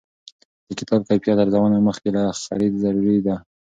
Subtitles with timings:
[0.67, 3.35] د کتاب کیفیت ارزونه مخکې له خرید ضروري ده.